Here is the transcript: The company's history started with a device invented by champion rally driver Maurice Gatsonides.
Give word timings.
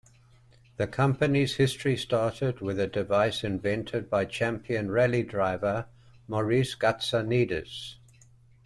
The 0.77 0.87
company's 0.87 1.57
history 1.57 1.95
started 1.95 2.59
with 2.59 2.79
a 2.79 2.87
device 2.87 3.43
invented 3.43 4.09
by 4.09 4.25
champion 4.25 4.89
rally 4.89 5.21
driver 5.21 5.85
Maurice 6.27 6.73
Gatsonides. 6.73 7.97